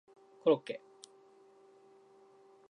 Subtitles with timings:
[0.43, 0.81] コロッケ